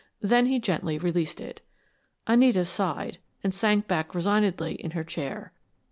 [0.19, 1.61] Then he gently released it.
[2.25, 5.53] Anita sighed and sank back resignedly in her chair.